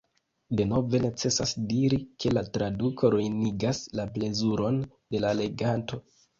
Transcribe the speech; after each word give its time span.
Denove 0.61 1.01
necesas 1.03 1.53
diri, 1.73 1.99
ke 2.25 2.33
la 2.39 2.43
traduko 2.57 3.13
ruinigas 3.17 3.85
la 4.01 4.09
plezuron 4.19 4.83
de 4.95 5.25
la 5.29 5.39
leganto. 5.45 6.05